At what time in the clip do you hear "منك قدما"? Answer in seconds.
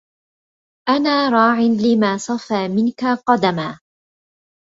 2.67-3.79